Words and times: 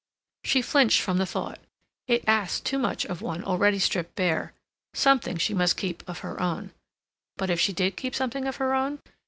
She 0.43 0.63
flinched 0.63 0.99
from 0.99 1.17
the 1.19 1.27
thought. 1.27 1.59
It 2.07 2.23
asked 2.25 2.65
too 2.65 2.79
much 2.79 3.05
of 3.05 3.21
one 3.21 3.43
already 3.43 3.77
stripped 3.77 4.15
bare. 4.15 4.51
Something 4.95 5.37
she 5.37 5.53
must 5.53 5.77
keep 5.77 6.01
of 6.09 6.21
her 6.21 6.41
own. 6.41 6.71
But 7.37 7.51
if 7.51 7.59
she 7.59 7.71
did 7.71 7.97
keep 7.97 8.15
something 8.15 8.47
of 8.47 8.55
her 8.55 8.73
own? 8.73 8.97